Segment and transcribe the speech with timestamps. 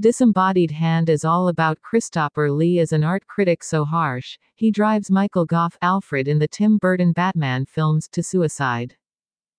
[0.00, 5.10] Disembodied Hand is all about Christopher Lee as an art critic so harsh, he drives
[5.10, 8.96] Michael Gough Alfred in the Tim Burton Batman films to suicide.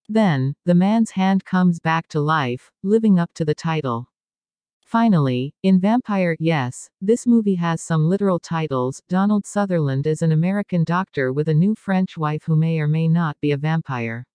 [0.07, 4.07] Then, the man's hand comes back to life, living up to the title.
[4.79, 9.03] Finally, in Vampire Yes, this movie has some literal titles.
[9.09, 13.09] Donald Sutherland is an American doctor with a new French wife who may or may
[13.09, 14.25] not be a vampire.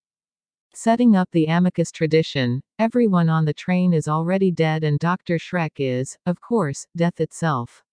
[0.76, 5.38] Setting up the amicus tradition, everyone on the train is already dead and Dr.
[5.38, 7.84] Schreck is, of course, death itself.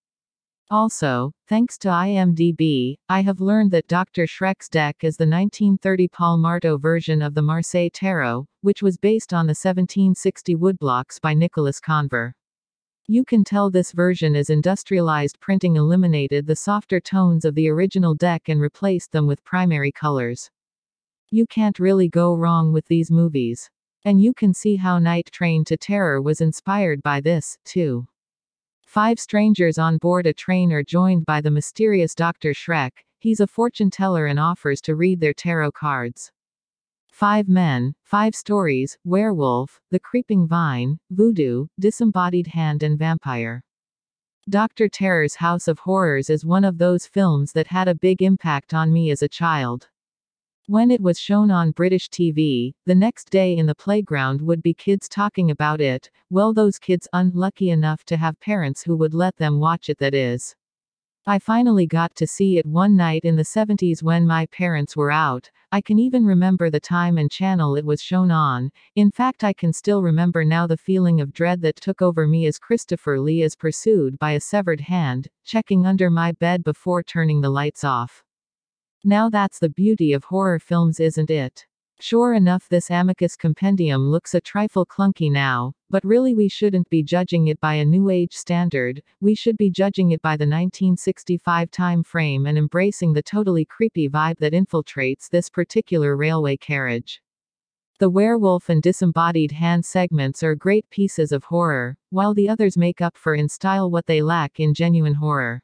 [0.71, 4.25] Also, thanks to IMDb, I have learned that Dr.
[4.25, 9.31] Schreck's deck is the 1930 Paul Marteau version of the Marseille Tarot, which was based
[9.31, 12.31] on the 1760 woodblocks by Nicolas Conver.
[13.05, 18.15] You can tell this version is industrialized printing eliminated the softer tones of the original
[18.15, 20.49] deck and replaced them with primary colors.
[21.33, 23.69] You can't really go wrong with these movies.
[24.03, 28.05] And you can see how Night Train to Terror was inspired by this, too.
[28.85, 32.51] Five strangers on board a train are joined by the mysterious Dr.
[32.51, 32.91] Schreck.
[33.19, 36.33] He's a fortune teller and offers to read their tarot cards.
[37.11, 43.63] Five Men, Five Stories, Werewolf, The Creeping Vine, Voodoo, Disembodied Hand, and Vampire.
[44.49, 44.89] Dr.
[44.89, 48.91] Terror's House of Horrors is one of those films that had a big impact on
[48.91, 49.87] me as a child.
[50.71, 54.73] When it was shown on British TV, the next day in the playground would be
[54.73, 59.35] kids talking about it, well, those kids unlucky enough to have parents who would let
[59.35, 60.55] them watch it, that is.
[61.27, 65.11] I finally got to see it one night in the 70s when my parents were
[65.11, 65.51] out.
[65.73, 68.71] I can even remember the time and channel it was shown on.
[68.95, 72.45] In fact, I can still remember now the feeling of dread that took over me
[72.45, 77.41] as Christopher Lee is pursued by a severed hand, checking under my bed before turning
[77.41, 78.23] the lights off.
[79.03, 81.65] Now that's the beauty of horror films, isn't it?
[81.99, 87.01] Sure enough, this Amicus compendium looks a trifle clunky now, but really we shouldn't be
[87.01, 91.71] judging it by a new age standard, we should be judging it by the 1965
[91.71, 97.21] time frame and embracing the totally creepy vibe that infiltrates this particular railway carriage.
[97.97, 103.01] The werewolf and disembodied hand segments are great pieces of horror, while the others make
[103.01, 105.63] up for in style what they lack in genuine horror.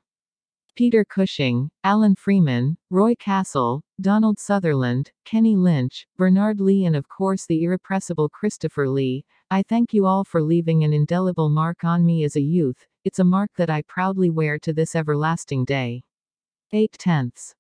[0.78, 7.48] Peter Cushing, Alan Freeman, Roy Castle, Donald Sutherland, Kenny Lynch, Bernard Lee, and of course
[7.48, 9.26] the irrepressible Christopher Lee.
[9.50, 13.18] I thank you all for leaving an indelible mark on me as a youth, it's
[13.18, 16.04] a mark that I proudly wear to this everlasting day.
[16.72, 17.56] 8 tenths.